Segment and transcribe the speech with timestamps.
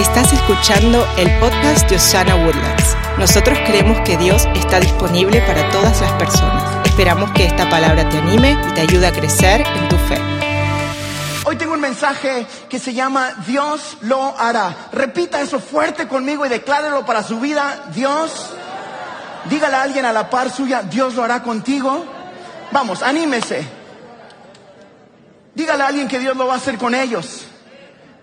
[0.00, 2.96] Estás escuchando el podcast de Osana Woodlands.
[3.18, 6.86] Nosotros creemos que Dios está disponible para todas las personas.
[6.86, 10.16] Esperamos que esta palabra te anime y te ayude a crecer en tu fe.
[11.44, 14.74] Hoy tengo un mensaje que se llama Dios lo hará.
[14.90, 17.90] Repita eso fuerte conmigo y declárelo para su vida.
[17.94, 18.54] Dios,
[19.50, 22.06] dígale a alguien a la par suya, Dios lo hará contigo.
[22.72, 23.68] Vamos, anímese.
[25.54, 27.49] Dígale a alguien que Dios lo va a hacer con ellos.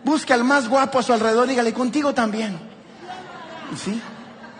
[0.03, 2.57] Busque al más guapo a su alrededor, dígale, contigo también.
[3.75, 4.01] ¿Sí?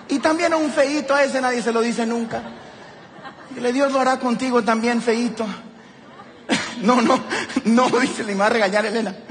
[0.10, 2.41] Y también a un feito, a ese nadie se lo dice nunca.
[3.50, 5.46] Dígale, Dios lo hará contigo también, feito.
[6.82, 7.20] No, no,
[7.66, 9.13] no, dice, le va a regañar Elena.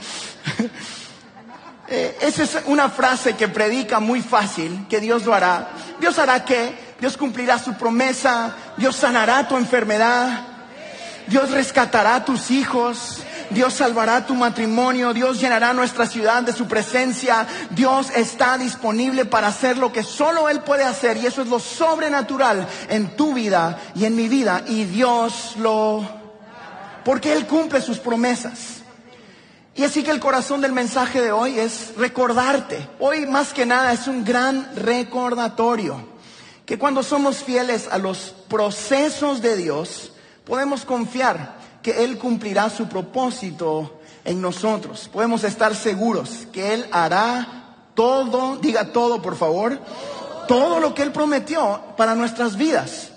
[1.88, 5.68] Eh, esa es una frase que predica muy fácil, que Dios lo hará.
[6.01, 6.74] Dios hará qué?
[7.01, 10.46] Dios cumplirá su promesa, Dios sanará tu enfermedad,
[11.29, 16.66] Dios rescatará a tus hijos, Dios salvará tu matrimonio, Dios llenará nuestra ciudad de su
[16.66, 21.48] presencia, Dios está disponible para hacer lo que solo Él puede hacer y eso es
[21.48, 26.04] lo sobrenatural en tu vida y en mi vida y Dios lo...
[27.04, 28.82] porque Él cumple sus promesas.
[29.74, 32.88] Y así que el corazón del mensaje de hoy es recordarte.
[32.99, 36.16] Hoy más que nada es un gran recordatorio
[36.65, 40.12] que cuando somos fieles a los procesos de Dios,
[40.45, 41.56] podemos confiar
[41.87, 45.09] que Él cumplirá su propósito en nosotros.
[45.12, 49.78] Podemos estar seguros que Él hará todo, diga todo por favor,
[50.48, 53.12] todo lo que Él prometió para nuestras vidas.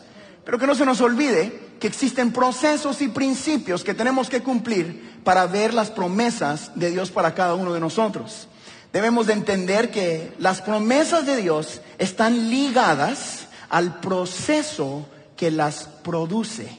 [0.46, 5.20] Pero que no se nos olvide que existen procesos y principios que tenemos que cumplir
[5.24, 8.48] para ver las promesas de Dios para cada uno de nosotros.
[8.94, 16.79] Debemos de entender que las promesas de Dios están ligadas al proceso que las produce.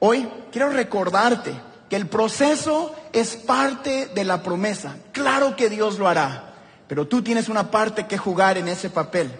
[0.00, 1.52] Hoy quiero recordarte
[1.90, 4.96] que el proceso es parte de la promesa.
[5.12, 6.54] Claro que Dios lo hará,
[6.88, 9.30] pero tú tienes una parte que jugar en ese papel.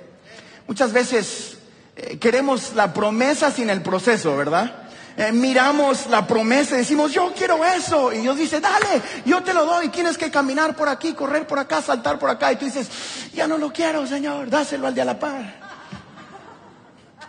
[0.68, 1.56] Muchas veces
[1.96, 4.88] eh, queremos la promesa sin el proceso, ¿verdad?
[5.16, 8.12] Eh, miramos la promesa y decimos, yo quiero eso.
[8.12, 9.88] Y Dios dice, dale, yo te lo doy.
[9.88, 12.52] Tienes que caminar por aquí, correr por acá, saltar por acá.
[12.52, 12.88] Y tú dices,
[13.32, 15.54] ya no lo quiero, Señor, dáselo al de a la par.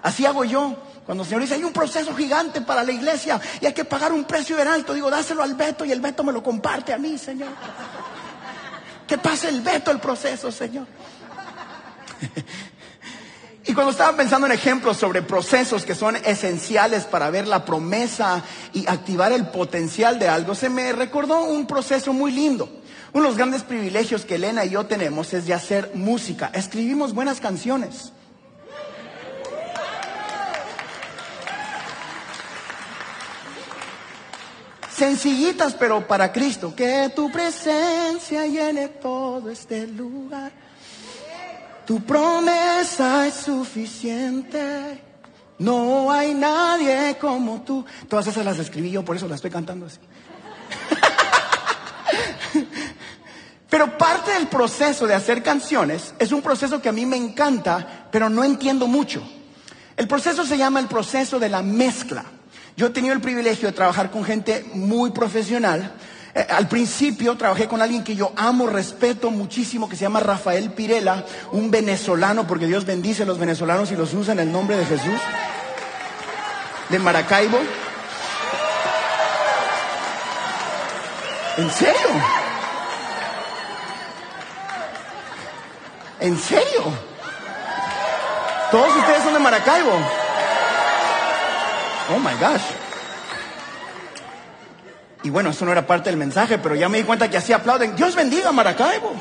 [0.03, 0.90] Así hago yo.
[1.05, 4.13] Cuando el Señor dice, hay un proceso gigante para la iglesia y hay que pagar
[4.13, 6.97] un precio bien alto, digo, dáselo al Beto y el Beto me lo comparte a
[6.97, 7.49] mí, Señor.
[9.07, 10.85] Que pase el Beto el proceso, Señor.
[13.63, 18.43] Y cuando estaba pensando en ejemplos sobre procesos que son esenciales para ver la promesa
[18.73, 22.69] y activar el potencial de algo, se me recordó un proceso muy lindo.
[23.13, 26.49] Uno de los grandes privilegios que Elena y yo tenemos es de hacer música.
[26.53, 28.13] Escribimos buenas canciones.
[35.01, 36.75] Sencillitas, pero para Cristo.
[36.75, 40.51] Que tu presencia llene todo este lugar.
[41.87, 45.01] Tu promesa es suficiente.
[45.57, 47.83] No hay nadie como tú.
[48.07, 49.97] Todas esas las escribí yo, por eso las estoy cantando así.
[53.71, 58.07] Pero parte del proceso de hacer canciones es un proceso que a mí me encanta,
[58.11, 59.23] pero no entiendo mucho.
[59.97, 62.23] El proceso se llama el proceso de la mezcla.
[62.77, 65.93] Yo he tenido el privilegio de trabajar con gente muy profesional.
[66.33, 70.71] Eh, al principio trabajé con alguien que yo amo, respeto muchísimo, que se llama Rafael
[70.71, 74.77] Pirela, un venezolano, porque Dios bendice a los venezolanos y los usa en el nombre
[74.77, 75.19] de Jesús,
[76.89, 77.59] de Maracaibo.
[81.57, 82.09] ¿En serio?
[86.21, 86.83] ¿En serio?
[88.71, 90.20] Todos ustedes son de Maracaibo.
[92.13, 92.61] Oh my gosh.
[95.23, 97.53] Y bueno, eso no era parte del mensaje, pero ya me di cuenta que así
[97.53, 97.95] aplauden.
[97.95, 99.13] Dios bendiga Maracaibo.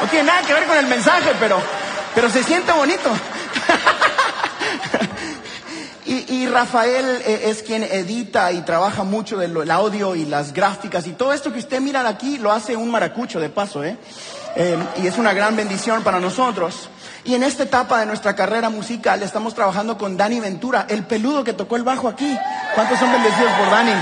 [0.00, 1.60] No tiene nada que ver con el mensaje, pero,
[2.14, 3.10] pero se siente bonito.
[6.06, 11.06] y, y, Rafael eh, es quien edita y trabaja mucho del audio y las gráficas
[11.06, 13.98] y todo esto que usted mira aquí lo hace un maracucho de paso, ¿eh?
[14.56, 16.88] Eh, y es una gran bendición para nosotros.
[17.24, 21.44] Y en esta etapa de nuestra carrera musical estamos trabajando con Dani Ventura, el peludo
[21.44, 22.38] que tocó el bajo aquí.
[22.74, 23.92] ¿Cuántos son bendecidos por Dani?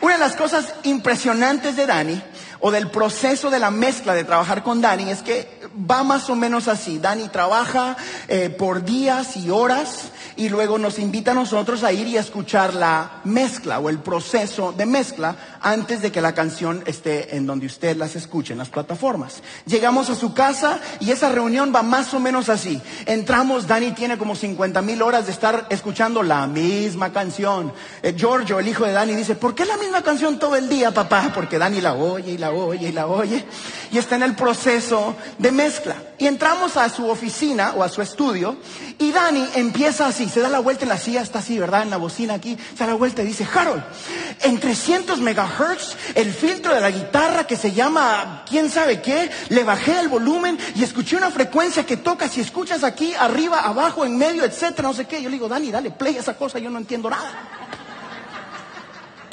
[0.00, 2.22] Una de las cosas impresionantes de Dani,
[2.62, 5.60] o del proceso de la mezcla de trabajar con Dani, es que
[5.90, 6.98] va más o menos así.
[6.98, 7.96] Dani trabaja
[8.28, 12.20] eh, por días y horas y luego nos invita a nosotros a ir y a
[12.20, 17.46] escuchar la mezcla o el proceso de mezcla antes de que la canción esté en
[17.46, 19.42] donde usted las escuche, en las plataformas.
[19.66, 22.80] Llegamos a su casa y esa reunión va más o menos así.
[23.06, 27.72] Entramos, Dani tiene como 50 mil horas de estar escuchando la misma canción.
[28.02, 30.92] Eh, Giorgio, el hijo de Dani, dice, ¿por qué la misma canción todo el día,
[30.92, 31.32] papá?
[31.34, 33.44] Porque Dani la oye y la la oye y la oye.
[33.90, 35.96] Y está en el proceso de mezcla.
[36.18, 38.56] Y entramos a su oficina o a su estudio
[38.98, 41.82] y Dani empieza así, se da la vuelta en la silla, está así, ¿verdad?
[41.82, 43.82] En la bocina aquí, se da la vuelta y dice, Harold,
[44.42, 49.64] en 300 megahertz, el filtro de la guitarra que se llama quién sabe qué, le
[49.64, 54.16] bajé el volumen y escuché una frecuencia que toca, si escuchas aquí, arriba, abajo, en
[54.16, 55.20] medio, etcétera, no sé qué.
[55.20, 57.81] Yo le digo, Dani, dale play a esa cosa, yo no entiendo nada.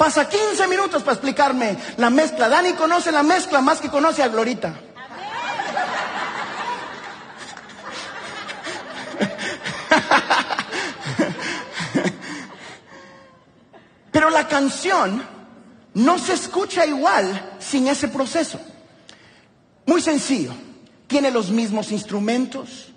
[0.00, 2.48] Pasa 15 minutos para explicarme la mezcla.
[2.48, 4.80] Dani conoce la mezcla más que conoce a Glorita.
[14.10, 15.22] Pero la canción
[15.92, 18.58] no se escucha igual sin ese proceso.
[19.84, 20.54] Muy sencillo.
[21.08, 22.88] Tiene los mismos instrumentos.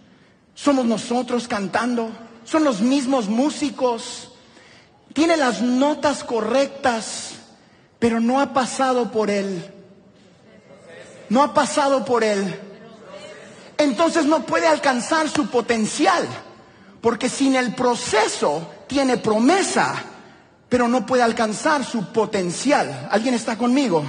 [0.56, 2.12] Somos nosotros cantando.
[2.46, 4.30] Son los mismos músicos
[5.14, 7.34] tiene las notas correctas,
[8.00, 9.72] pero no ha pasado por él.
[11.30, 12.60] No ha pasado por él.
[13.78, 16.28] Entonces no puede alcanzar su potencial,
[17.02, 19.96] porque sin el proceso tiene promesa,
[20.68, 23.08] pero no puede alcanzar su potencial.
[23.12, 24.04] ¿Alguien está conmigo?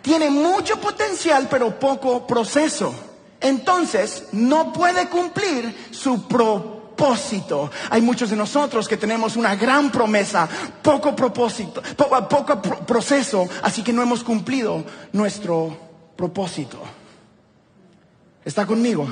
[0.00, 2.94] Tiene mucho potencial, pero poco proceso.
[3.40, 7.68] Entonces no puede cumplir su propósito propósito.
[7.90, 10.48] Hay muchos de nosotros que tenemos una gran promesa,
[10.82, 15.76] poco propósito, poco, proceso, así que no hemos cumplido nuestro
[16.16, 16.80] propósito.
[18.44, 19.08] ¿Está conmigo?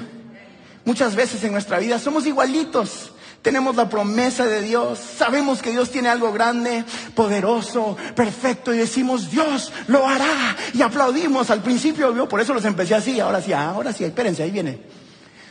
[0.85, 3.13] Muchas veces en nuestra vida somos igualitos.
[3.43, 6.85] Tenemos la promesa de Dios, sabemos que Dios tiene algo grande,
[7.15, 10.57] poderoso, perfecto y decimos, Dios lo hará.
[10.75, 14.43] Y aplaudimos al principio, yo por eso los empecé así, ahora sí, ahora sí, espérense,
[14.45, 14.79] ahí viene.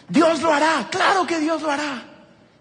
[0.08, 2.19] Dios lo hará, claro que Dios lo hará.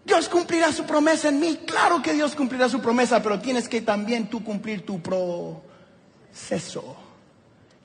[0.08, 1.60] Dios cumplirá su promesa en mí.
[1.66, 6.96] Claro que Dios cumplirá su promesa, pero tienes que también tú cumplir tu proceso.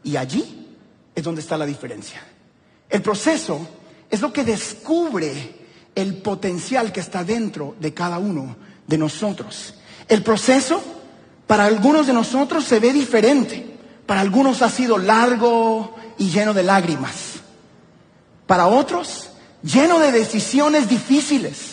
[0.06, 0.70] Y allí
[1.14, 2.24] es donde está la diferencia.
[2.90, 3.68] El proceso
[4.10, 8.56] es lo que descubre el potencial que está dentro de cada uno
[8.88, 9.74] de nosotros.
[10.08, 10.82] El proceso
[11.46, 13.70] para algunos de nosotros se ve diferente.
[14.06, 17.34] Para algunos ha sido largo y lleno de lágrimas.
[18.48, 19.30] Para otros,
[19.62, 21.73] lleno de decisiones difíciles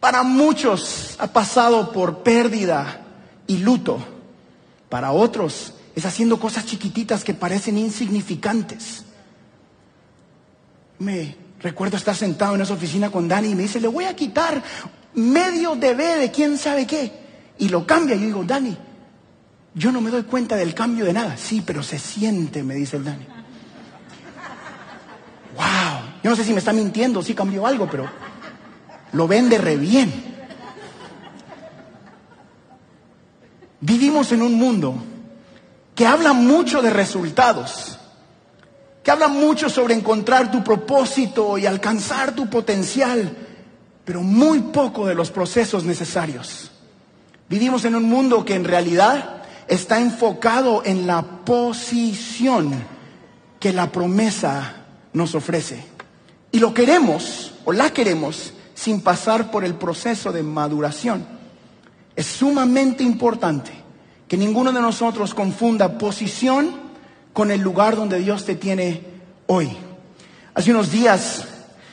[0.00, 3.02] para muchos ha pasado por pérdida
[3.46, 3.98] y luto.
[4.88, 9.04] Para otros es haciendo cosas chiquititas que parecen insignificantes.
[10.98, 14.16] Me recuerdo estar sentado en esa oficina con Dani y me dice, le voy a
[14.16, 14.62] quitar
[15.14, 17.12] medio dB de quién sabe qué.
[17.58, 18.16] Y lo cambia.
[18.16, 18.76] Yo digo, Dani,
[19.74, 21.36] yo no me doy cuenta del cambio de nada.
[21.36, 23.26] Sí, pero se siente, me dice el Dani.
[25.56, 26.10] Wow.
[26.22, 28.08] Yo no sé si me está mintiendo, si cambió algo, pero
[29.12, 30.30] lo vende re bien.
[33.80, 34.94] Vivimos en un mundo
[35.94, 37.98] que habla mucho de resultados,
[39.02, 43.36] que habla mucho sobre encontrar tu propósito y alcanzar tu potencial,
[44.04, 46.70] pero muy poco de los procesos necesarios.
[47.48, 52.84] Vivimos en un mundo que en realidad está enfocado en la posición
[53.58, 55.84] que la promesa nos ofrece.
[56.52, 61.26] Y lo queremos, o la queremos, sin pasar por el proceso de maduración.
[62.16, 63.72] Es sumamente importante
[64.26, 66.76] que ninguno de nosotros confunda posición
[67.34, 69.02] con el lugar donde Dios te tiene
[69.48, 69.76] hoy.
[70.54, 71.44] Hace unos días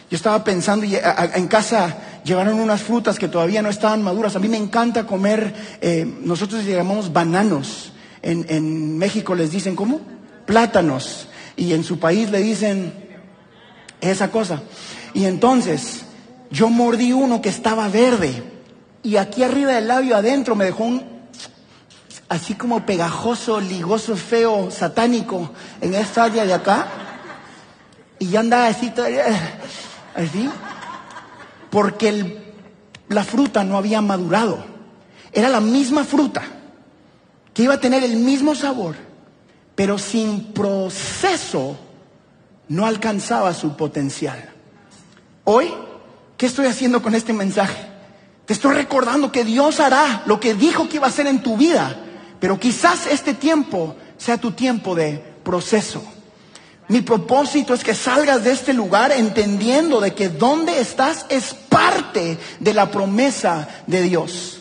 [0.10, 4.38] yo estaba pensando y en casa llevaron unas frutas que todavía no estaban maduras.
[4.38, 7.92] A mí me encanta comer, eh, nosotros llamamos bananos.
[8.22, 10.00] En, en México les dicen, ¿cómo?
[10.46, 11.28] Plátanos.
[11.58, 12.94] Y en su país le dicen
[14.00, 14.62] esa cosa.
[15.14, 16.06] Y entonces,
[16.52, 18.44] yo mordí uno que estaba verde
[19.04, 21.18] y aquí arriba del labio adentro me dejó un
[22.30, 25.52] así como pegajoso, ligoso, feo, satánico
[25.82, 26.88] en esta área de acá.
[28.20, 28.92] Y ya andaba así
[30.16, 30.50] así,
[31.70, 32.54] porque
[33.10, 34.66] la fruta no había madurado.
[35.32, 36.42] Era la misma fruta,
[37.54, 38.96] que iba a tener el mismo sabor,
[39.76, 41.78] pero sin proceso
[42.70, 44.50] no alcanzaba su potencial.
[45.44, 45.72] Hoy
[46.38, 47.78] ¿Qué estoy haciendo con este mensaje?
[48.46, 51.58] Te estoy recordando que Dios hará lo que dijo que iba a hacer en tu
[51.58, 51.98] vida,
[52.40, 56.04] pero quizás este tiempo sea tu tiempo de proceso.
[56.88, 62.38] Mi propósito es que salgas de este lugar entendiendo de que donde estás es parte
[62.60, 64.57] de la promesa de Dios.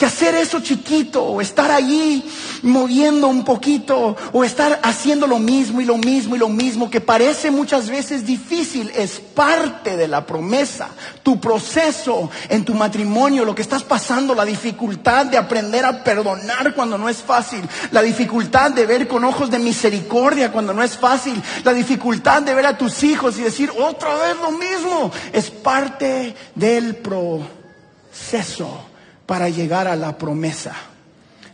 [0.00, 2.24] Que hacer eso chiquito o estar allí
[2.62, 7.02] moviendo un poquito o estar haciendo lo mismo y lo mismo y lo mismo que
[7.02, 10.88] parece muchas veces difícil es parte de la promesa.
[11.22, 16.74] Tu proceso en tu matrimonio, lo que estás pasando, la dificultad de aprender a perdonar
[16.74, 20.96] cuando no es fácil, la dificultad de ver con ojos de misericordia cuando no es
[20.96, 25.50] fácil, la dificultad de ver a tus hijos y decir otra vez lo mismo, es
[25.50, 28.89] parte del proceso
[29.30, 30.74] para llegar a la promesa.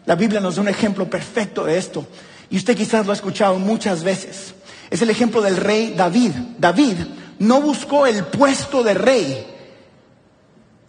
[0.06, 2.06] La Biblia nos da un ejemplo perfecto de esto
[2.48, 4.54] y usted quizás lo ha escuchado muchas veces.
[4.88, 6.30] Es el ejemplo del rey David.
[6.56, 6.96] David
[7.38, 9.46] no buscó el puesto de rey.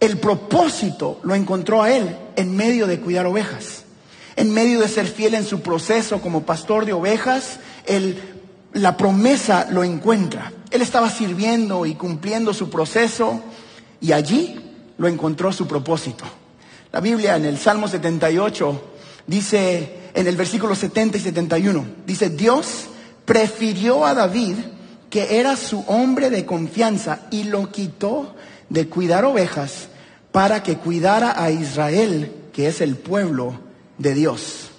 [0.00, 3.84] El propósito lo encontró a él en medio de cuidar ovejas.
[4.36, 7.60] En medio de ser fiel en su proceso como pastor de ovejas,
[8.72, 10.54] la promesa lo encuentra.
[10.70, 13.42] Él estaba sirviendo y cumpliendo su proceso
[14.00, 14.58] y allí
[14.96, 16.24] lo encontró su propósito.
[16.92, 18.82] La Biblia en el Salmo 78
[19.26, 22.86] dice, en el versículo 70 y 71, dice, Dios
[23.26, 24.56] prefirió a David,
[25.10, 28.34] que era su hombre de confianza, y lo quitó
[28.70, 29.88] de cuidar ovejas
[30.32, 33.60] para que cuidara a Israel, que es el pueblo
[33.98, 34.70] de Dios.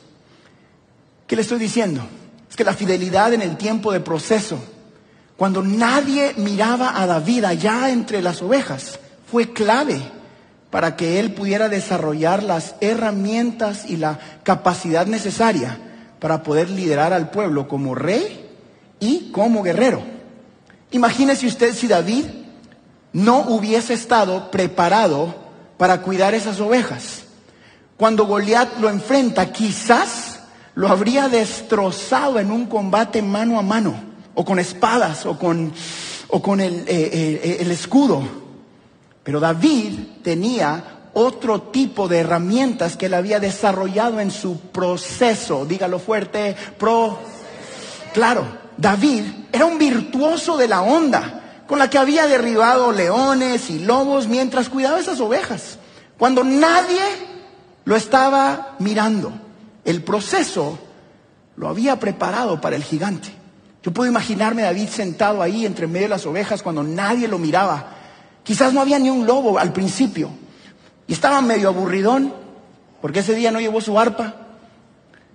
[1.27, 2.01] ¿Qué le estoy diciendo?
[2.49, 4.59] Es que la fidelidad en el tiempo de proceso,
[5.37, 8.97] cuando nadie miraba a David allá entre las ovejas,
[9.31, 10.01] fue clave
[10.69, 15.77] para que él pudiera desarrollar las herramientas y la capacidad necesaria
[16.19, 18.49] para poder liderar al pueblo como rey
[18.99, 20.01] y como guerrero.
[20.91, 22.25] Imagínese usted si David
[23.13, 25.33] no hubiese estado preparado
[25.77, 27.23] para cuidar esas ovejas.
[27.97, 30.39] Cuando Goliat lo enfrenta, quizás
[30.75, 33.93] lo habría destrozado en un combate mano a mano,
[34.35, 35.73] o con espadas, o con,
[36.29, 38.48] o con el, eh, eh, el escudo.
[39.29, 39.93] Pero David
[40.23, 45.67] tenía otro tipo de herramientas que él había desarrollado en su proceso.
[45.67, 47.19] Dígalo fuerte, pro.
[48.11, 48.43] Claro,
[48.75, 54.27] David era un virtuoso de la onda, con la que había derribado leones y lobos
[54.27, 55.77] mientras cuidaba esas ovejas.
[56.17, 56.99] Cuando nadie
[57.85, 59.31] lo estaba mirando,
[59.85, 60.79] el proceso
[61.55, 63.29] lo había preparado para el gigante.
[63.83, 67.37] Yo puedo imaginarme a David sentado ahí entre medio de las ovejas cuando nadie lo
[67.37, 67.98] miraba
[68.43, 70.31] Quizás no había ni un lobo al principio.
[71.07, 72.33] Y estaba medio aburridón,
[73.01, 74.35] porque ese día no llevó su arpa.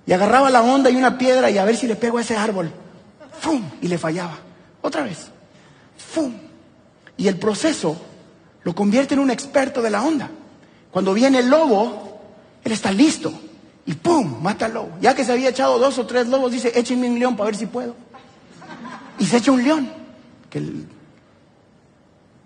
[0.06, 2.36] Y agarraba la onda y una piedra y a ver si le pego a ese
[2.36, 2.70] árbol.
[3.40, 3.62] ¡Fum!
[3.80, 4.36] Y le fallaba.
[4.82, 5.28] Otra vez.
[5.96, 6.32] ¡Fum!
[7.16, 7.96] Y el proceso
[8.62, 10.30] lo convierte en un experto de la onda.
[10.90, 12.20] Cuando viene el lobo,
[12.62, 13.32] él está listo.
[13.86, 14.42] Y ¡pum!
[14.42, 14.90] Mata al lobo.
[15.00, 17.56] Ya que se había echado dos o tres lobos, dice, échenme un león para ver
[17.56, 17.94] si puedo.
[19.18, 19.90] Y se echa un león.
[20.50, 20.86] Que el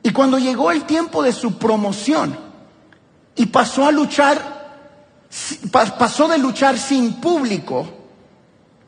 [0.08, 2.34] y cuando llegó el tiempo de su promoción
[3.36, 4.88] y pasó a luchar,
[5.70, 7.86] pasó de luchar sin público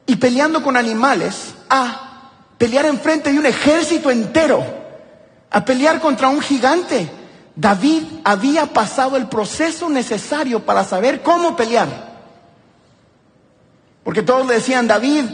[0.07, 2.23] y peleando con animales a
[2.57, 4.65] pelear enfrente de un ejército entero,
[5.50, 7.11] a pelear contra un gigante.
[7.55, 12.15] David había pasado el proceso necesario para saber cómo pelear.
[14.05, 15.27] Porque todos le decían, David,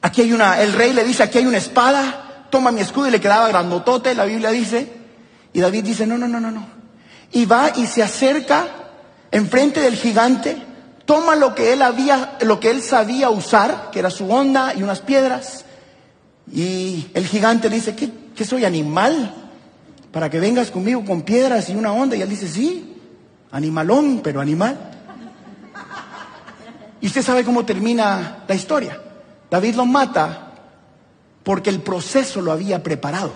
[0.00, 3.10] aquí hay una, el rey le dice, aquí hay una espada, toma mi escudo y
[3.10, 4.92] le quedaba grandotote, la Biblia dice.
[5.52, 6.66] Y David dice, no, no, no, no, no.
[7.32, 8.66] Y va y se acerca
[9.30, 10.56] enfrente del gigante,
[11.04, 14.82] toma lo que él había, lo que él sabía usar, que era su onda y
[14.82, 15.64] unas piedras.
[16.52, 19.34] Y el gigante le dice, ¿qué, qué soy animal?
[20.12, 22.16] Para que vengas conmigo con piedras y una onda.
[22.16, 22.96] Y él dice, sí,
[23.52, 24.78] animalón, pero animal.
[27.00, 29.00] Y usted sabe cómo termina la historia.
[29.50, 30.49] David lo mata
[31.50, 33.32] porque el proceso lo había preparado.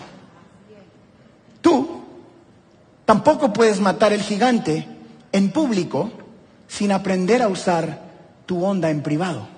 [1.60, 2.04] Tú
[3.04, 4.86] tampoco puedes matar el gigante
[5.32, 6.12] en público
[6.68, 8.04] sin aprender a usar
[8.46, 9.48] tu onda en privado.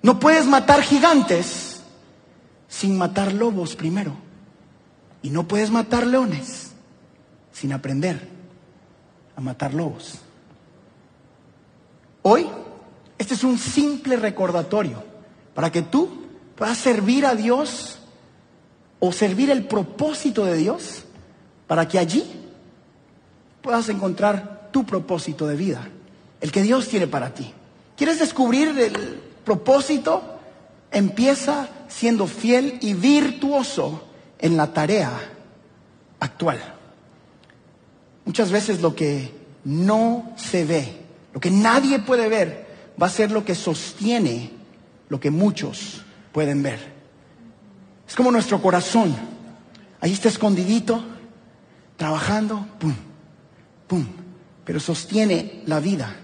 [0.00, 1.82] No puedes matar gigantes
[2.68, 4.12] sin matar lobos primero.
[5.20, 6.70] Y no puedes matar leones
[7.50, 8.28] sin aprender
[9.34, 10.20] a matar lobos.
[12.22, 12.46] Hoy,
[13.18, 15.02] este es un simple recordatorio
[15.52, 16.29] para que tú
[16.68, 17.98] a servir a Dios
[18.98, 21.04] o servir el propósito de Dios
[21.66, 22.24] para que allí
[23.62, 25.88] puedas encontrar tu propósito de vida,
[26.40, 27.52] el que Dios tiene para ti.
[27.96, 30.38] ¿Quieres descubrir el propósito?
[30.90, 34.04] Empieza siendo fiel y virtuoso
[34.38, 35.12] en la tarea
[36.18, 36.60] actual.
[38.24, 39.32] Muchas veces lo que
[39.64, 40.96] no se ve,
[41.32, 42.66] lo que nadie puede ver,
[43.00, 44.60] va a ser lo que sostiene
[45.10, 46.02] lo que muchos
[46.32, 46.78] pueden ver.
[48.08, 49.14] Es como nuestro corazón.
[50.00, 51.00] Ahí está escondidito,
[51.96, 52.94] trabajando, pum,
[53.86, 54.04] pum,
[54.64, 56.16] pero sostiene la vida.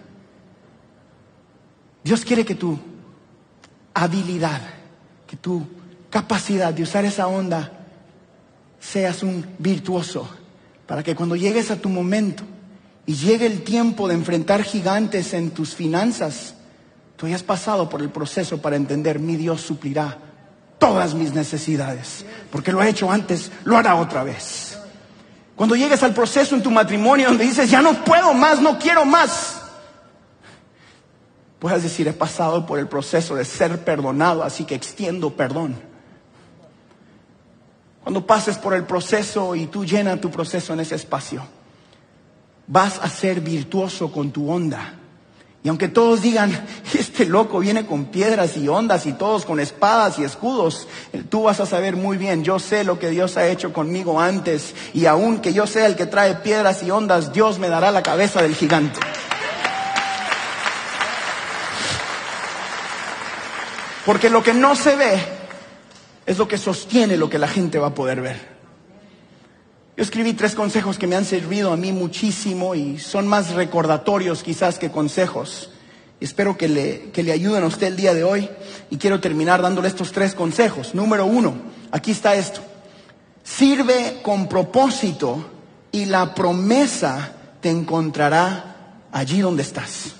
[2.03, 2.79] Dios quiere que tu
[3.95, 4.61] habilidad,
[5.27, 5.67] que tu
[6.11, 7.73] capacidad de usar esa onda
[8.81, 10.29] seas un virtuoso,
[10.87, 12.43] para que cuando llegues a tu momento
[13.07, 16.56] y llegue el tiempo de enfrentar gigantes en tus finanzas,
[17.17, 20.19] tú hayas pasado por el proceso para entender, mi Dios suplirá
[20.79, 24.79] todas mis necesidades, porque lo ha hecho antes, lo hará otra vez.
[25.55, 29.07] Cuando llegues al proceso en tu matrimonio donde dices, ya no puedo más, no quiero
[29.07, 29.63] más,
[31.59, 35.77] puedes decir, he pasado por el proceso de ser perdonado, así que extiendo perdón.
[38.03, 41.43] Cuando pases por el proceso y tú llenas tu proceso en ese espacio,
[42.67, 44.95] vas a ser virtuoso con tu onda.
[45.67, 50.17] Y aunque todos digan, este loco viene con piedras y ondas y todos con espadas
[50.17, 50.87] y escudos,
[51.29, 54.77] tú vas a saber muy bien, yo sé lo que Dios ha hecho conmigo antes
[54.95, 58.05] y aun que yo sea el que trae piedras y ondas, Dios me dará la
[58.05, 59.01] cabeza del gigante.
[64.05, 65.21] Porque lo que no se ve
[66.27, 68.56] es lo que sostiene lo que la gente va a poder ver.
[69.97, 74.43] Yo escribí tres consejos que me han servido a mí muchísimo y son más recordatorios
[74.43, 75.71] quizás que consejos.
[76.21, 78.51] Espero que le, que le ayuden a usted el día de hoy
[78.91, 80.95] y quiero terminar dándole estos tres consejos.
[80.95, 81.55] Número uno,
[81.93, 82.61] aquí está esto.
[83.43, 85.47] Sirve con propósito
[85.93, 90.13] y la promesa te encontrará allí donde estás.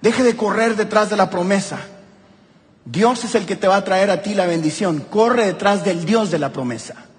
[0.00, 1.78] Deje de correr detrás de la promesa.
[2.86, 5.00] Dios es el que te va a traer a ti la bendición.
[5.10, 7.09] Corre detrás del Dios de la promesa.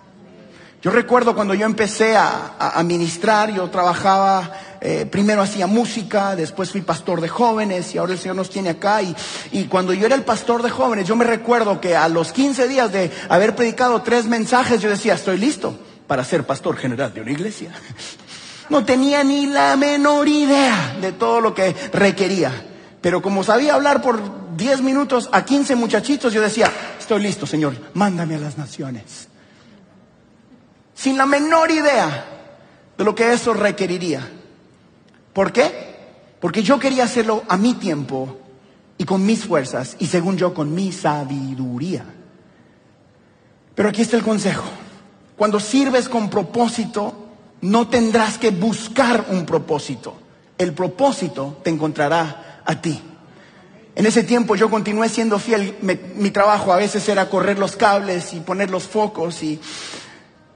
[0.81, 6.81] Yo recuerdo cuando yo empecé a, ministrar, yo trabajaba, eh, primero hacía música, después fui
[6.81, 9.03] pastor de jóvenes y ahora el Señor nos tiene acá.
[9.03, 9.15] Y,
[9.51, 12.67] y cuando yo era el pastor de jóvenes, yo me recuerdo que a los 15
[12.67, 17.21] días de haber predicado tres mensajes, yo decía, estoy listo para ser pastor general de
[17.21, 17.71] una iglesia.
[18.69, 22.53] No tenía ni la menor idea de todo lo que requería.
[23.01, 27.75] Pero como sabía hablar por 10 minutos a 15 muchachitos, yo decía, estoy listo, Señor,
[27.95, 29.27] mándame a las naciones.
[31.01, 32.25] Sin la menor idea
[32.95, 34.21] de lo que eso requeriría.
[35.33, 35.95] ¿Por qué?
[36.39, 38.37] Porque yo quería hacerlo a mi tiempo
[38.99, 42.05] y con mis fuerzas y según yo con mi sabiduría.
[43.73, 44.65] Pero aquí está el consejo.
[45.35, 47.15] Cuando sirves con propósito,
[47.61, 50.13] no tendrás que buscar un propósito.
[50.55, 53.01] El propósito te encontrará a ti.
[53.95, 55.77] En ese tiempo yo continué siendo fiel.
[55.81, 59.59] mi trabajo a veces era correr los cables y poner los focos y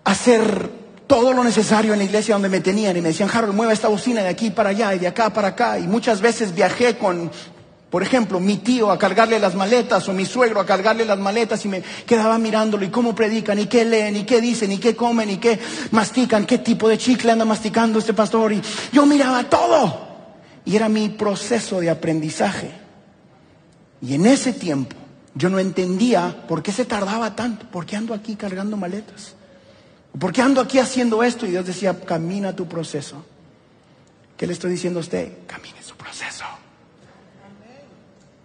[0.06, 0.72] hacer
[1.08, 2.96] todo lo necesario en la iglesia donde me tenían.
[2.96, 5.50] Y me decían, Harold, mueva esta bocina de aquí para allá y de acá para
[5.50, 5.78] acá.
[5.78, 7.30] Y muchas veces viajé con,
[7.90, 11.66] por ejemplo, mi tío a cargarle las maletas o mi suegro a cargarle las maletas
[11.66, 14.96] y me quedaba mirándolo y cómo predican y qué leen y qué dicen y qué
[14.96, 15.60] comen y qué
[15.92, 18.54] mastican, qué tipo de chicle anda masticando este pastor.
[18.54, 20.06] Y yo miraba todo.
[20.64, 22.72] Y era mi proceso de aprendizaje.
[24.02, 24.96] Y en ese tiempo
[25.36, 29.36] yo no entendía por qué se tardaba tanto, por qué ando aquí cargando maletas,
[30.18, 31.46] por qué ando aquí haciendo esto.
[31.46, 33.24] Y Dios decía, camina tu proceso.
[34.38, 35.32] ¿Qué le estoy diciendo a usted?
[35.48, 36.46] Camine su proceso.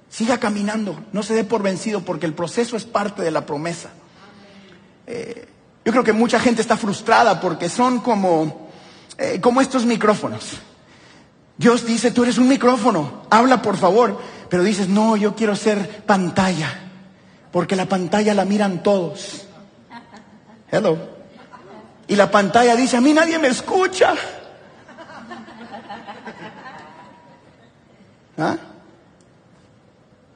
[0.09, 3.90] Siga caminando, no se dé por vencido porque el proceso es parte de la promesa.
[5.06, 5.48] Eh,
[5.85, 8.68] yo creo que mucha gente está frustrada porque son como,
[9.18, 10.59] eh, como estos micrófonos.
[11.56, 14.20] Dios dice, tú eres un micrófono, habla por favor.
[14.48, 16.90] Pero dices, no, yo quiero ser pantalla,
[17.52, 19.46] porque la pantalla la miran todos.
[20.70, 21.10] Hello.
[22.11, 24.16] Y la pantalla dice, a mí nadie me escucha.
[28.37, 28.57] ¿Ah?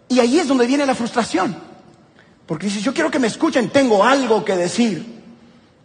[0.07, 1.57] Y ahí es donde viene la frustración.
[2.47, 5.21] Porque dices, yo quiero que me escuchen, tengo algo que decir.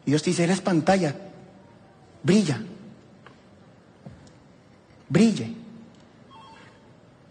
[0.05, 1.15] Y Dios te dice, eres pantalla,
[2.21, 2.61] brilla,
[5.09, 5.55] brille.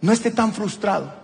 [0.01, 1.15] No esté tan frustrado.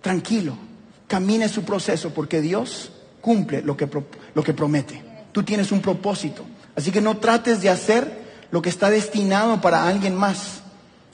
[0.00, 0.58] Tranquilo.
[1.06, 3.88] Camine su proceso porque Dios cumple lo que,
[4.34, 5.05] lo que promete.
[5.36, 6.46] Tú tienes un propósito.
[6.74, 10.62] Así que no trates de hacer lo que está destinado para alguien más.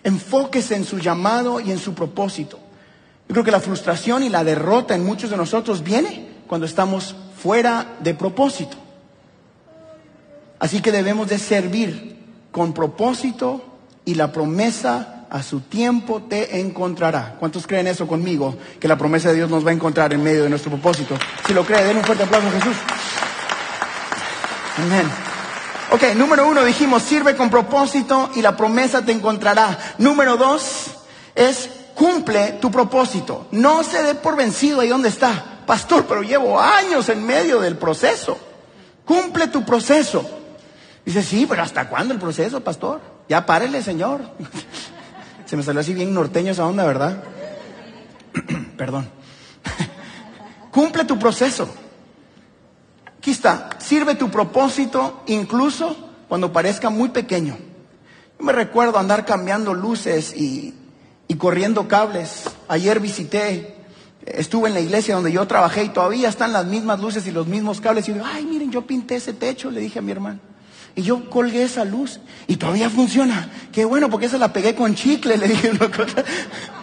[0.04, 2.56] Enfóquese en su llamado y en su propósito.
[3.28, 7.16] Yo creo que la frustración y la derrota en muchos de nosotros viene cuando estamos
[7.36, 8.76] fuera de propósito.
[10.60, 12.16] Así que debemos de servir
[12.52, 13.60] con propósito
[14.04, 17.34] y la promesa a su tiempo te encontrará.
[17.40, 18.54] ¿Cuántos creen eso conmigo?
[18.78, 21.16] Que la promesa de Dios nos va a encontrar en medio de nuestro propósito.
[21.44, 22.76] Si lo cree, den un fuerte aplauso a Jesús.
[24.78, 25.06] Amén.
[25.90, 29.78] Ok, número uno dijimos, sirve con propósito y la promesa te encontrará.
[29.98, 30.86] Número dos
[31.34, 33.46] es, cumple tu propósito.
[33.50, 35.60] No se dé por vencido ahí donde está.
[35.66, 38.38] Pastor, pero llevo años en medio del proceso.
[39.04, 40.24] Cumple tu proceso.
[41.04, 43.02] Dice, sí, pero ¿hasta cuándo el proceso, pastor?
[43.28, 44.22] Ya párele, Señor.
[45.44, 47.22] Se me salió así bien norteño esa onda, ¿verdad?
[48.78, 49.10] Perdón.
[50.70, 51.68] Cumple tu proceso.
[53.22, 53.70] Aquí está.
[53.78, 55.94] Sirve tu propósito incluso
[56.26, 57.56] cuando parezca muy pequeño.
[58.36, 60.74] Yo me recuerdo andar cambiando luces y,
[61.28, 62.50] y corriendo cables.
[62.66, 63.76] Ayer visité,
[64.26, 67.46] estuve en la iglesia donde yo trabajé y todavía están las mismas luces y los
[67.46, 68.08] mismos cables.
[68.08, 70.40] Y yo ay, miren, yo pinté ese techo, le dije a mi hermano.
[70.96, 73.52] Y yo colgué esa luz y todavía funciona.
[73.70, 75.70] Qué bueno, porque esa la pegué con chicle, le dije.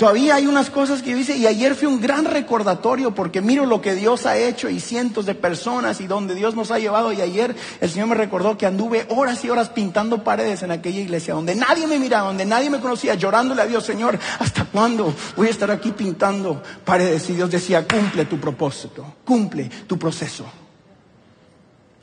[0.00, 3.82] Todavía hay unas cosas que dice, y ayer fue un gran recordatorio porque miro lo
[3.82, 7.12] que Dios ha hecho y cientos de personas y donde Dios nos ha llevado.
[7.12, 11.00] Y ayer el Señor me recordó que anduve horas y horas pintando paredes en aquella
[11.00, 15.14] iglesia donde nadie me miraba, donde nadie me conocía, llorándole a Dios, Señor, ¿hasta cuándo
[15.36, 17.28] voy a estar aquí pintando paredes?
[17.28, 20.46] Y Dios decía, cumple tu propósito, cumple tu proceso.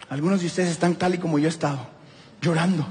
[0.09, 1.79] Algunos de ustedes están tal y como yo he estado,
[2.43, 2.85] llorando.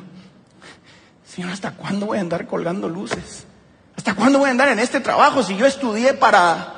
[1.25, 3.47] Señor, ¿hasta cuándo voy a andar colgando luces?
[4.07, 6.75] ¿Hasta cuándo voy a andar en este trabajo si yo estudié para...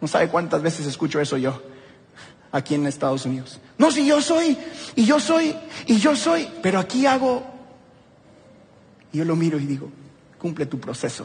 [0.00, 1.62] No sabe cuántas veces escucho eso yo
[2.50, 3.60] aquí en Estados Unidos.
[3.78, 4.58] No, si yo soy,
[4.96, 5.54] y yo soy,
[5.86, 7.44] y yo soy, pero aquí hago...
[9.12, 9.88] Y yo lo miro y digo,
[10.36, 11.24] cumple tu proceso,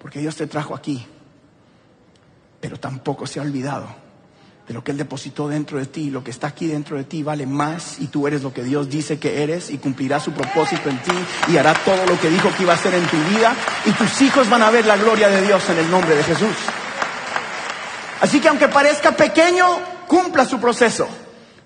[0.00, 1.06] porque Dios te trajo aquí,
[2.60, 4.01] pero tampoco se ha olvidado
[4.72, 6.10] lo que Él depositó dentro de ti.
[6.10, 8.88] Lo que está aquí dentro de ti vale más y tú eres lo que Dios
[8.88, 11.12] dice que eres y cumplirá su propósito en ti
[11.48, 13.54] y hará todo lo que dijo que iba a hacer en tu vida
[13.84, 16.56] y tus hijos van a ver la gloria de Dios en el nombre de Jesús.
[18.20, 19.66] Así que aunque parezca pequeño,
[20.06, 21.08] cumpla su proceso.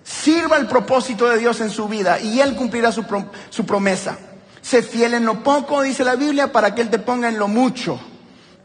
[0.02, 3.04] Sirva el propósito de Dios en su vida y Él cumplirá su,
[3.50, 4.16] su promesa.
[4.62, 7.48] Sé fiel en lo poco, dice la Biblia, para que Él te ponga en lo
[7.48, 8.00] mucho.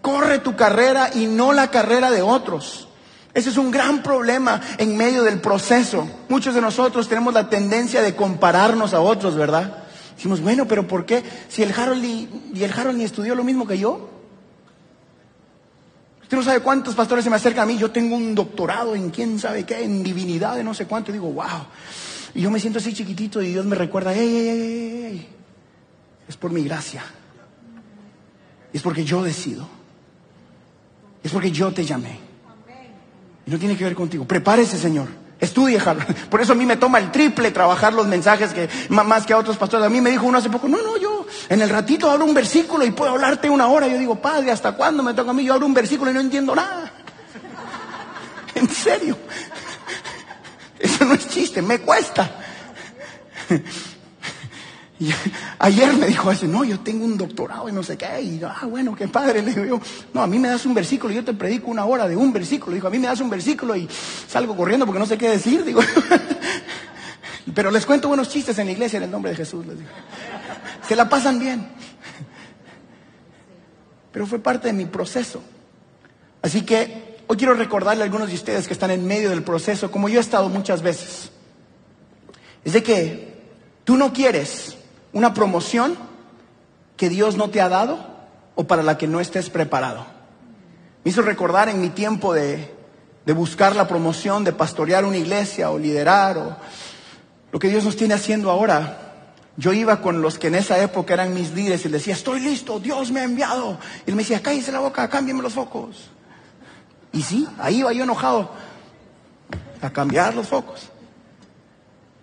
[0.01, 2.88] Corre tu carrera y no la carrera de otros.
[3.33, 6.07] Ese es un gran problema en medio del proceso.
[6.27, 9.83] Muchos de nosotros tenemos la tendencia de compararnos a otros, ¿verdad?
[10.15, 11.23] Decimos, bueno, pero ¿por qué?
[11.47, 14.09] Si el Harold el Harold ni estudió lo mismo que yo.
[16.21, 17.77] Usted no sabe cuántos pastores se me acercan a mí.
[17.77, 21.11] Yo tengo un doctorado en quién sabe qué, en divinidad, de no sé cuánto.
[21.11, 21.65] Y digo, wow.
[22.33, 25.29] Y yo me siento así chiquitito y Dios me recuerda, ey, ey, ey, ey.
[26.27, 27.03] Es por mi gracia.
[28.71, 29.67] Es porque yo decido.
[31.23, 32.20] Es porque yo te llamé.
[33.45, 34.25] Y no tiene que ver contigo.
[34.25, 35.08] Prepárese, Señor.
[35.41, 35.80] Estudie,
[36.30, 39.39] Por eso a mí me toma el triple trabajar los mensajes que más que a
[39.39, 39.88] otros pastores.
[39.88, 42.34] A mí me dijo uno hace poco, no, no, yo en el ratito abro un
[42.36, 43.88] versículo y puedo hablarte una hora.
[43.88, 45.43] Yo digo, Padre, ¿hasta cuándo me toca a mí?
[45.43, 46.93] Yo abro un versículo y no entiendo nada.
[48.54, 49.17] En serio.
[50.80, 52.30] Eso no es chiste, me cuesta.
[55.01, 55.11] Y
[55.59, 58.21] ayer me dijo así, no, yo tengo un doctorado y no sé qué.
[58.21, 59.41] Y yo, ah, bueno, qué padre.
[59.41, 59.81] Le digo yo,
[60.13, 62.31] no, a mí me das un versículo y yo te predico una hora de un
[62.31, 62.75] versículo.
[62.75, 63.89] Dijo, a mí me das un versículo y
[64.27, 65.65] salgo corriendo porque no sé qué decir.
[65.65, 65.81] Digo,
[67.55, 69.65] pero les cuento buenos chistes en la iglesia en el nombre de Jesús.
[69.65, 69.89] Les digo.
[70.87, 71.67] Se la pasan bien.
[74.11, 75.41] Pero fue parte de mi proceso.
[76.43, 79.89] Así que hoy quiero recordarle a algunos de ustedes que están en medio del proceso,
[79.89, 81.31] como yo he estado muchas veces.
[82.63, 83.41] Es de que
[83.83, 84.77] tú no quieres
[85.13, 85.97] una promoción
[86.97, 88.00] que Dios no te ha dado
[88.56, 90.06] o para la que no estés preparado.
[91.04, 92.76] Me hizo recordar en mi tiempo de,
[93.34, 96.56] buscar la promoción, de pastorear una iglesia o liderar o
[97.52, 99.00] lo que Dios nos tiene haciendo ahora.
[99.58, 102.39] Yo iba con los que en esa época eran mis líderes y les decía, estoy
[102.39, 103.80] listo, Dios me ha enviado.
[104.06, 106.10] Y él me decía, cállese la boca, cámbiame los focos.
[107.12, 108.52] Y sí, ahí iba yo enojado
[109.82, 110.90] a cambiar los focos.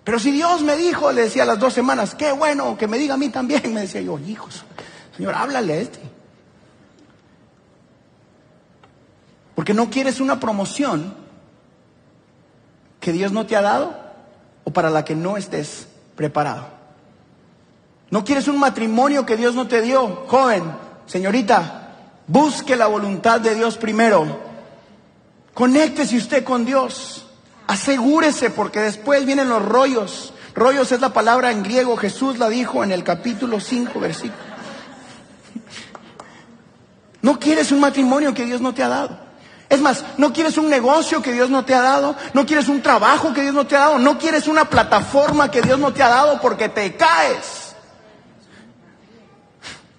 [0.08, 2.96] Pero si Dios me dijo, le decía a las dos semanas, qué bueno que me
[2.96, 4.64] diga a mí también, me decía yo, hijos,
[5.14, 6.00] Señor, háblale a este.
[9.54, 11.14] Porque no quieres una promoción
[13.00, 14.00] que Dios no te ha dado
[14.64, 16.68] o para la que no estés preparado.
[18.10, 20.72] No quieres un matrimonio que Dios no te dio, joven,
[21.04, 24.40] señorita, busque la voluntad de Dios primero.
[25.52, 27.27] Conéctese usted con Dios.
[27.68, 30.32] Asegúrese porque después vienen los rollos.
[30.54, 34.48] Rollos es la palabra en griego, Jesús la dijo en el capítulo 5, versículo.
[37.20, 39.20] No quieres un matrimonio que Dios no te ha dado.
[39.68, 42.80] Es más, no quieres un negocio que Dios no te ha dado, no quieres un
[42.80, 46.02] trabajo que Dios no te ha dado, no quieres una plataforma que Dios no te
[46.02, 47.74] ha dado porque te caes.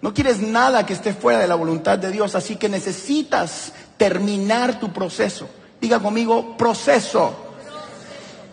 [0.02, 4.80] No quieres nada que esté fuera de la voluntad de Dios, así que necesitas terminar
[4.80, 5.48] tu proceso.
[5.80, 7.49] Diga conmigo, proceso.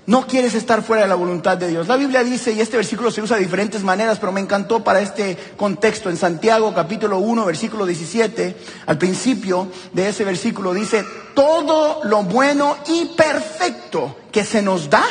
[0.07, 1.89] No quieres estar fuera de la voluntad de Dios.
[1.89, 5.01] La Biblia dice, y este versículo se usa de diferentes maneras, pero me encantó para
[5.01, 6.11] este contexto.
[6.11, 12.77] En Santiago capítulo 1, versículo 17, al principio de ese versículo dice, todo lo bueno
[12.87, 15.05] y perfecto que se nos da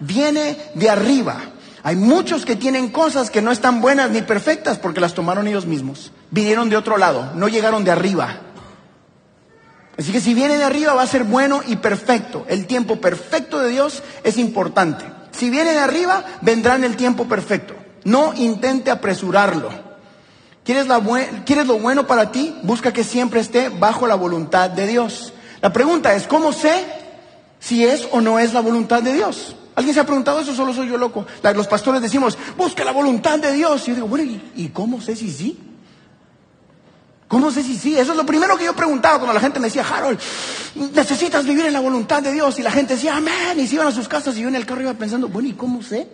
[0.00, 1.50] viene de arriba,
[1.86, 5.66] Hay muchos que tienen cosas que no están buenas ni perfectas porque las tomaron ellos
[5.66, 6.12] mismos.
[6.30, 8.40] Vinieron de otro lado, no llegaron de arriba.
[9.98, 12.44] Así que si viene de arriba va a ser bueno y perfecto.
[12.48, 15.04] El tiempo perfecto de Dios es importante.
[15.30, 17.74] Si viene de arriba, vendrá en el tiempo perfecto.
[18.04, 19.70] No intente apresurarlo.
[20.64, 20.86] ¿Quieres,
[21.44, 22.56] ¿Quieres lo bueno para ti?
[22.62, 25.32] Busca que siempre esté bajo la voluntad de Dios.
[25.60, 26.84] La pregunta es, ¿cómo sé
[27.60, 29.56] si es o no es la voluntad de Dios?
[29.74, 30.54] ¿Alguien se ha preguntado eso?
[30.54, 31.26] Solo soy yo loco.
[31.54, 33.82] Los pastores decimos, busca la voluntad de Dios.
[33.84, 35.58] Y yo digo, bueno, ¿y, cómo sé si sí?
[37.28, 37.98] ¿Cómo sé si sí?
[37.98, 40.18] Eso es lo primero que yo preguntaba cuando la gente me decía, Harold,
[40.92, 42.58] necesitas vivir en la voluntad de Dios.
[42.58, 43.58] Y la gente decía, amén.
[43.58, 45.54] Y se iban a sus casas y yo en el carro iba pensando, bueno, ¿y
[45.54, 46.08] cómo sé?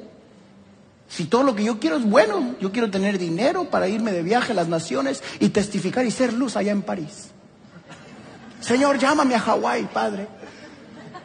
[1.08, 4.22] Si todo lo que yo quiero es bueno, yo quiero tener dinero para irme de
[4.22, 7.30] viaje a las naciones y testificar y ser luz allá en París.
[8.60, 10.28] Señor, llámame a Hawái, Padre.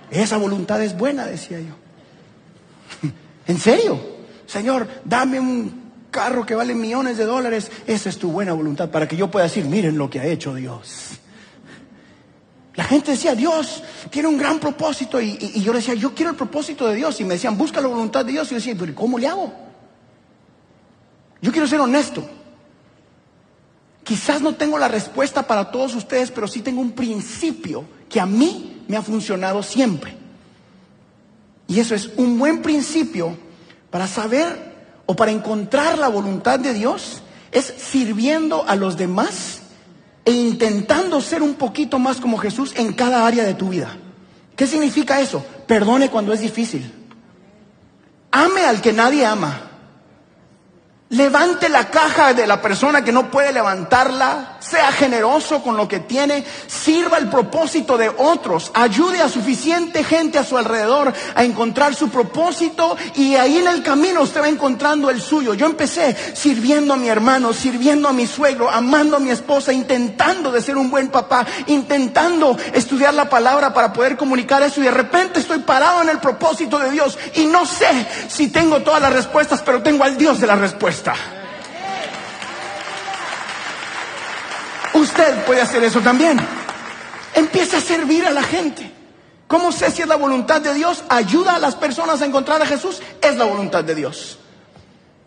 [0.10, 1.76] Esa voluntad es buena, decía yo.
[3.48, 4.00] ¿En serio?
[4.48, 5.85] Señor, dame un
[6.16, 7.70] carro que vale millones de dólares.
[7.86, 10.56] Esa es tu buena voluntad para que yo pueda decir, miren lo que ha hecho
[10.56, 11.20] Dios.
[12.76, 15.20] La gente decía, Dios tiene un gran propósito.
[15.20, 17.20] Y, yo decía, yo quiero el propósito de Dios.
[17.20, 18.48] Y me decían, busca la voluntad de Dios.
[18.48, 19.54] Y yo decía, pero ¿cómo le hago?
[21.42, 22.26] Yo quiero ser honesto.
[24.06, 28.26] Quizás no tengo la respuesta para todos ustedes, pero sí tengo un principio que a
[28.26, 30.16] mí me ha funcionado siempre.
[31.68, 33.38] Y eso es un buen principio
[33.90, 34.75] para saber
[35.06, 39.62] o para encontrar la voluntad de Dios, es sirviendo a los demás
[40.26, 43.96] e intentando ser un poquito más como Jesús en cada área de tu vida.
[44.56, 45.46] ¿Qué significa eso?
[45.68, 46.92] Perdone cuando es difícil.
[48.32, 49.65] Ame al que nadie ama.
[51.10, 56.00] Levante la caja de la persona que no puede levantarla, sea generoso con lo que
[56.00, 61.94] tiene, sirva el propósito de otros, ayude a suficiente gente a su alrededor a encontrar
[61.94, 65.54] su propósito y ahí en el camino usted va encontrando el suyo.
[65.54, 70.52] Yo empecé sirviendo a mi hermano, sirviendo a mi suegro, amando a mi esposa, intentando
[70.52, 74.92] de ser un buen papá, intentando estudiar la palabra para poder comunicar eso y de
[74.92, 79.14] repente estoy parado en el propósito de Dios y no sé si tengo todas las
[79.14, 80.95] respuestas, pero tengo al Dios de las respuestas.
[84.94, 86.40] Usted puede hacer eso también.
[87.34, 88.92] Empieza a servir a la gente.
[89.48, 91.04] ¿Cómo sé si es la voluntad de Dios?
[91.10, 93.02] Ayuda a las personas a encontrar a Jesús.
[93.22, 94.40] Es la voluntad de Dios.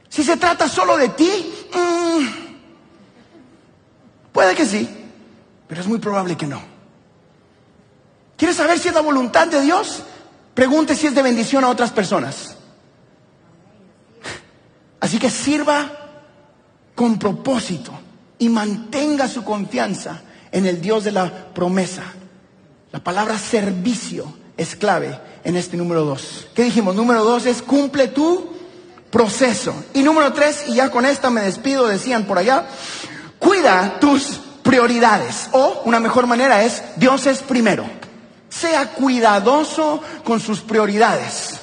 [0.09, 2.27] Si se trata solo de ti, mm,
[4.33, 4.89] puede que sí,
[5.67, 6.63] pero es muy probable que no.
[8.37, 10.03] ¿Quieres saber si es la voluntad de Dios?
[10.55, 12.58] Pregunte si es de bendición a otras personas.
[15.01, 15.91] Así que sirva
[16.95, 17.93] con propósito
[18.39, 22.03] y mantenga su confianza en el Dios de la promesa.
[22.91, 26.49] La palabra servicio es clave en este número dos.
[26.55, 26.95] ¿Qué dijimos?
[26.95, 28.53] Número dos es cumple tu
[29.11, 29.75] proceso.
[29.95, 32.67] Y número tres, y ya con esta me despido, decían por allá,
[33.39, 35.49] cuida tus prioridades.
[35.53, 37.85] O una mejor manera es, Dios es primero.
[38.49, 41.58] Sea cuidadoso con sus prioridades.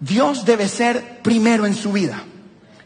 [0.00, 2.22] Dios debe ser primero en su vida.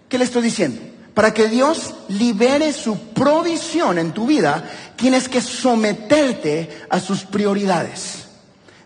[0.09, 0.81] ¿Qué le estoy diciendo?
[1.15, 8.27] Para que Dios libere su provisión en tu vida, tienes que someterte a sus prioridades.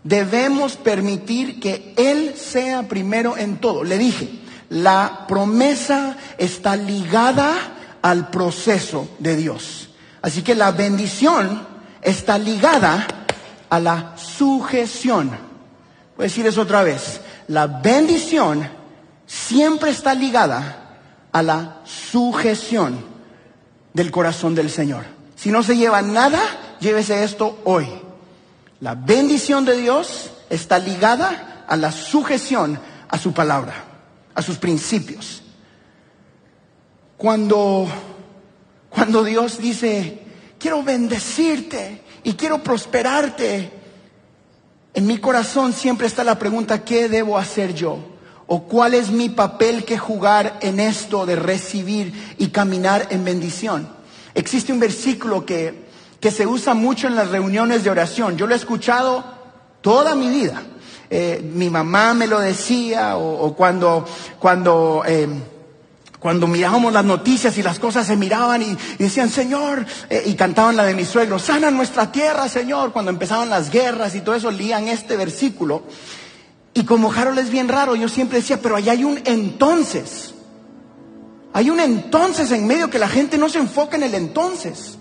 [0.04, 3.82] Debemos permitir que Él sea primero en todo.
[3.82, 4.28] Le dije,
[4.68, 7.54] la promesa está ligada
[8.02, 9.88] al proceso de Dios.
[10.20, 11.66] Así que la bendición
[12.02, 13.06] está ligada
[13.70, 15.30] a la sujeción.
[16.16, 18.68] Voy a decir eso otra vez la bendición
[19.26, 20.98] siempre está ligada
[21.32, 23.04] a la sujeción
[23.92, 25.04] del corazón del Señor.
[25.34, 26.40] Si no se lleva nada,
[26.80, 27.86] llévese esto hoy.
[28.80, 33.74] La bendición de Dios está ligada a la sujeción a su palabra,
[34.34, 35.42] a sus principios.
[37.16, 37.88] Cuando,
[38.90, 40.22] cuando Dios dice,
[40.58, 43.77] quiero bendecirte y quiero prosperarte,
[44.98, 48.00] en mi corazón siempre está la pregunta, ¿qué debo hacer yo?
[48.48, 53.88] ¿O cuál es mi papel que jugar en esto de recibir y caminar en bendición?
[54.34, 55.86] Existe un versículo que,
[56.18, 58.36] que se usa mucho en las reuniones de oración.
[58.36, 59.22] Yo lo he escuchado
[59.82, 60.64] toda mi vida.
[61.08, 64.04] Eh, mi mamá me lo decía o, cuando,
[64.40, 65.28] cuando eh,
[66.18, 70.76] cuando mirábamos las noticias y las cosas se miraban y, decían, Señor, eh, y cantaban
[70.76, 72.92] la de mi suegro, sana nuestra tierra, Señor.
[72.92, 75.84] Cuando empezaban las guerras y todo eso, leían este versículo.
[76.74, 80.34] Y como Harold es bien raro, yo siempre decía, pero allá hay un entonces.
[81.52, 84.97] Hay un entonces en medio que la gente no se enfoca en el entonces.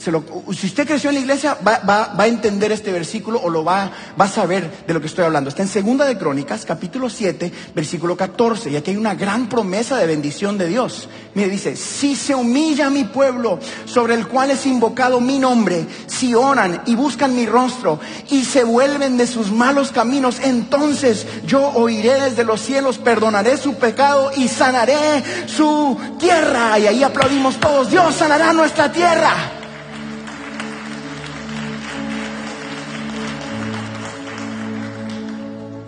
[0.00, 4.24] Si usted creció en la iglesia, va, a entender este versículo o lo va, va,
[4.24, 5.50] a saber de lo que estoy hablando.
[5.50, 8.70] Está en Segunda de Crónicas, capítulo 7, versículo 14.
[8.70, 11.06] Y aquí hay una gran promesa de bendición de Dios.
[11.34, 16.34] Mire, dice, si se humilla mi pueblo sobre el cual es invocado mi nombre, si
[16.34, 22.14] oran y buscan mi rostro y se vuelven de sus malos caminos, entonces yo oiré
[22.22, 26.78] desde los cielos, perdonaré su pecado y sanaré su tierra.
[26.78, 29.59] Y ahí aplaudimos todos, Dios sanará nuestra tierra.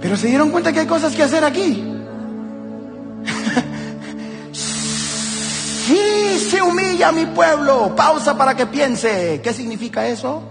[0.02, 1.84] Pero se dieron cuenta que hay cosas que hacer aquí.
[4.52, 7.94] sí se humilla mi pueblo.
[7.94, 9.40] Pausa para que piense.
[9.42, 10.42] ¿Qué significa eso?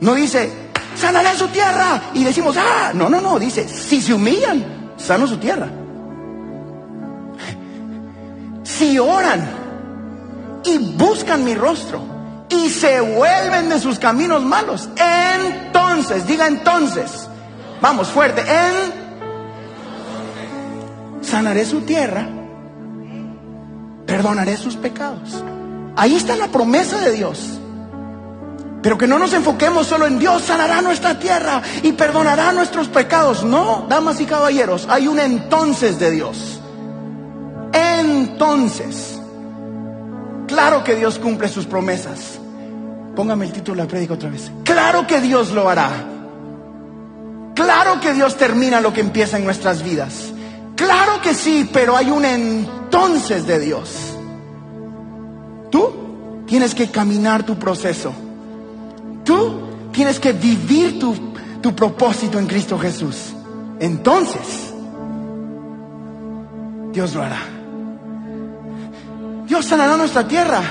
[0.00, 0.52] No dice,
[0.94, 2.02] sanaré su tierra.
[2.12, 3.38] Y decimos, ah, no, no, no.
[3.38, 5.68] Dice, si se humillan, sano su tierra.
[8.62, 9.46] Si oran
[10.64, 12.02] y buscan mi rostro
[12.48, 17.28] y se vuelven de sus caminos malos, entonces, diga entonces,
[17.84, 18.40] Vamos fuerte.
[18.40, 18.94] En
[21.20, 22.26] sanaré su tierra,
[24.06, 25.44] perdonaré sus pecados.
[25.94, 27.60] Ahí está la promesa de Dios.
[28.80, 33.44] Pero que no nos enfoquemos solo en Dios sanará nuestra tierra y perdonará nuestros pecados.
[33.44, 36.62] No, damas y caballeros, hay un entonces de Dios.
[37.74, 39.20] Entonces,
[40.48, 42.38] claro que Dios cumple sus promesas.
[43.14, 44.50] Póngame el título de la prédica otra vez.
[44.64, 46.13] Claro que Dios lo hará.
[47.54, 50.32] Claro que Dios termina lo que empieza en nuestras vidas.
[50.76, 53.90] Claro que sí, pero hay un entonces de Dios.
[55.70, 58.12] Tú tienes que caminar tu proceso.
[59.24, 59.60] Tú
[59.92, 61.14] tienes que vivir tu,
[61.62, 63.32] tu propósito en Cristo Jesús.
[63.78, 64.72] Entonces,
[66.92, 67.42] Dios lo hará.
[69.46, 70.62] Dios sanará nuestra tierra.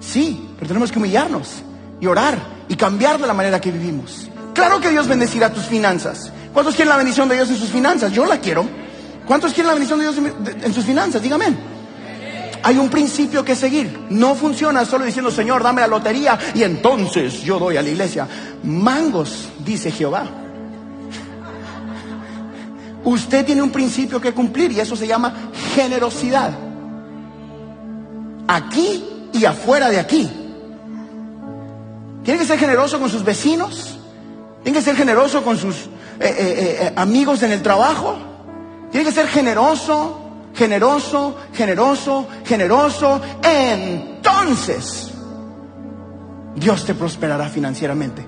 [0.00, 1.62] Sí, pero tenemos que humillarnos
[2.00, 2.36] y orar
[2.68, 4.28] y cambiar de la manera que vivimos.
[4.54, 6.32] Claro que Dios bendecirá tus finanzas.
[6.52, 8.12] ¿Cuántos quieren la bendición de Dios en sus finanzas?
[8.12, 8.66] Yo la quiero.
[9.26, 11.22] ¿Cuántos quieren la bendición de Dios en sus finanzas?
[11.22, 11.72] Dígame.
[12.64, 14.06] Hay un principio que seguir.
[14.10, 18.28] No funciona solo diciendo, Señor, dame la lotería y entonces yo doy a la iglesia.
[18.62, 20.24] Mangos, dice Jehová.
[23.04, 25.34] Usted tiene un principio que cumplir y eso se llama
[25.74, 26.52] generosidad.
[28.46, 30.30] Aquí y afuera de aquí.
[32.22, 33.91] Tiene que ser generoso con sus vecinos,
[34.62, 35.88] tiene que ser generoso con sus eh,
[36.20, 38.16] eh, eh, amigos en el trabajo.
[38.90, 40.20] Tiene que ser generoso,
[40.54, 43.20] generoso, generoso, generoso.
[43.42, 45.10] Entonces,
[46.54, 48.24] Dios te prosperará financieramente.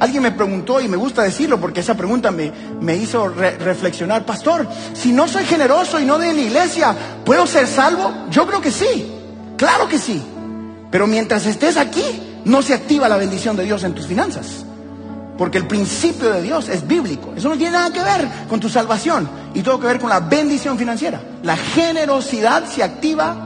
[0.00, 4.24] Alguien me preguntó y me gusta decirlo porque esa pregunta me, me hizo reflexionar.
[4.26, 8.26] Pastor, si no soy generoso y no de la iglesia, ¿puedo ser salvo?
[8.30, 9.10] Yo creo que sí.
[9.56, 10.22] Claro que sí.
[10.90, 14.64] Pero mientras estés aquí, no se activa la bendición de Dios en tus finanzas.
[15.38, 17.32] Porque el principio de Dios es bíblico.
[17.36, 20.18] Eso no tiene nada que ver con tu salvación y todo que ver con la
[20.18, 21.22] bendición financiera.
[21.44, 23.36] La generosidad se activa,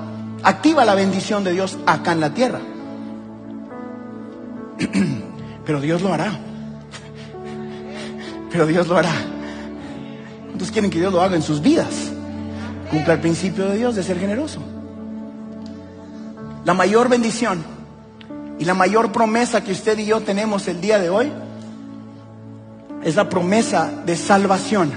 [0.43, 2.61] activa la bendición de Dios acá en la tierra.
[5.67, 6.33] Pero Dios lo hará.
[8.51, 9.13] Pero Dios lo hará.
[10.47, 12.11] ¿Cuántos quieren que Dios lo haga en sus vidas?
[12.91, 14.61] Cumpla el principio de Dios de ser generoso.
[16.65, 17.63] La mayor bendición
[18.59, 21.31] y la mayor promesa que usted y yo tenemos el día de hoy
[23.05, 24.93] es la promesa de salvación.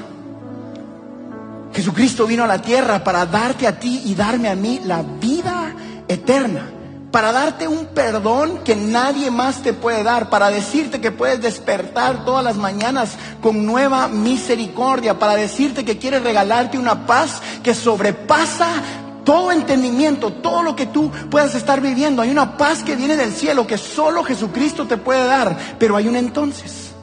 [1.74, 5.74] Jesucristo vino a la tierra para darte a ti y darme a mí la vida
[6.08, 6.70] eterna,
[7.12, 12.24] para darte un perdón que nadie más te puede dar, para decirte que puedes despertar
[12.24, 18.68] todas las mañanas con nueva misericordia, para decirte que quiere regalarte una paz que sobrepasa
[19.26, 22.22] todo entendimiento, todo lo que tú puedas estar viviendo.
[22.22, 26.08] Hay una paz que viene del cielo que solo Jesucristo te puede dar, pero hay
[26.08, 26.95] un entonces.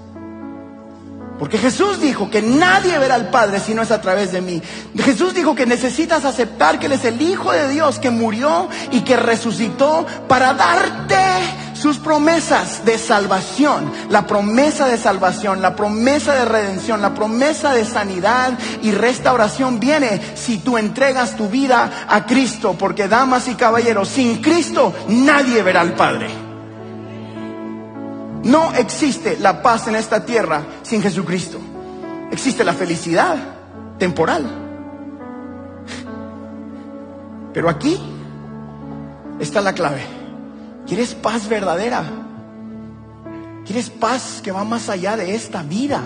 [1.42, 4.62] Porque Jesús dijo que nadie verá al Padre si no es a través de mí.
[4.96, 9.00] Jesús dijo que necesitas aceptar que Él es el Hijo de Dios que murió y
[9.00, 11.16] que resucitó para darte
[11.74, 17.86] sus promesas de salvación, la promesa de salvación, la promesa de redención, la promesa de
[17.86, 24.06] sanidad y restauración viene si tú entregas tu vida a Cristo, porque damas y caballeros,
[24.06, 26.41] sin Cristo nadie verá al Padre.
[28.44, 31.58] No existe la paz en esta tierra sin Jesucristo.
[32.30, 33.36] Existe la felicidad
[33.98, 34.44] temporal.
[37.52, 38.00] Pero aquí
[39.38, 40.02] está la clave.
[40.86, 42.02] ¿Quieres paz verdadera?
[43.64, 46.02] ¿Quieres paz que va más allá de esta vida?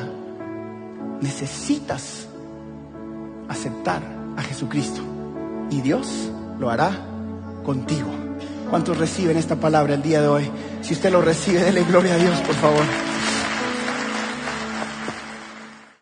[1.20, 2.26] Necesitas
[3.48, 4.02] aceptar
[4.36, 5.00] a Jesucristo
[5.70, 6.90] y Dios lo hará
[7.64, 8.25] contigo.
[8.70, 10.50] ¿Cuántos reciben esta palabra el día de hoy?
[10.82, 12.82] Si usted lo recibe, dele gloria a Dios, por favor.